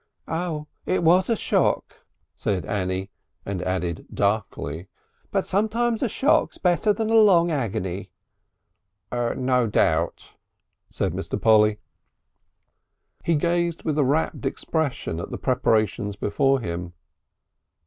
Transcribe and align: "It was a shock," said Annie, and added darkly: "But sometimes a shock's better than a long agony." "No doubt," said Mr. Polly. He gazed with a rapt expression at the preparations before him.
"It 0.87 1.03
was 1.03 1.29
a 1.29 1.35
shock," 1.35 2.07
said 2.35 2.65
Annie, 2.65 3.11
and 3.45 3.61
added 3.61 4.07
darkly: 4.11 4.87
"But 5.29 5.45
sometimes 5.45 6.01
a 6.01 6.09
shock's 6.09 6.57
better 6.57 6.91
than 6.91 7.11
a 7.11 7.21
long 7.21 7.51
agony." 7.51 8.09
"No 9.11 9.67
doubt," 9.67 10.31
said 10.89 11.13
Mr. 11.13 11.39
Polly. 11.39 11.77
He 13.23 13.35
gazed 13.35 13.83
with 13.83 13.99
a 13.99 14.03
rapt 14.03 14.43
expression 14.43 15.19
at 15.19 15.29
the 15.29 15.37
preparations 15.37 16.15
before 16.15 16.59
him. 16.61 16.93